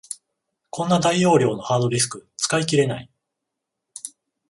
[0.71, 3.11] こんな大容量のハードディスク、使い切れない